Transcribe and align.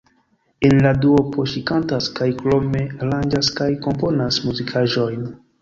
En 0.69 0.79
la 0.85 0.93
duopo 1.03 1.45
ŝi 1.51 1.61
kantas, 1.71 2.09
kaj 2.21 2.29
krome 2.41 2.83
aranĝas 3.09 3.55
kaj 3.61 3.71
komponas 3.87 4.45
muzikaĵojn. 4.49 5.33